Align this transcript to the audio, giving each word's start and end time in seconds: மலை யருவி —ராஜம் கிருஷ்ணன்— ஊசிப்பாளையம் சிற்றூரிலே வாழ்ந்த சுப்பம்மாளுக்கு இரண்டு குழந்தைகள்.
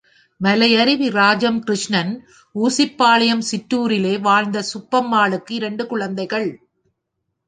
மலை 0.41 0.67
யருவி 0.75 1.07
—ராஜம் 1.09 1.59
கிருஷ்ணன்— 1.61 2.13
ஊசிப்பாளையம் 2.55 3.43
சிற்றூரிலே 3.51 4.19
வாழ்ந்த 4.19 4.63
சுப்பம்மாளுக்கு 4.73 5.51
இரண்டு 5.51 5.85
குழந்தைகள். 5.87 6.49